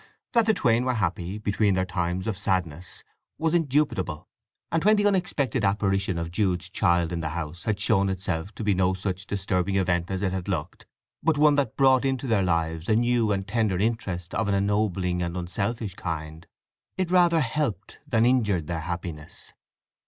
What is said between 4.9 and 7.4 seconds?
the unexpected apparition of Jude's child in the